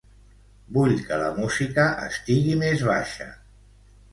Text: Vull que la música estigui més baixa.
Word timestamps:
Vull 0.77 0.95
que 1.09 1.19
la 1.23 1.27
música 1.35 1.85
estigui 2.07 2.57
més 2.65 2.85
baixa. 2.89 3.29